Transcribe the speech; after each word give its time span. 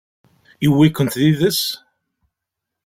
Yewwi-kent 0.63 1.15
yid-s? 1.21 1.61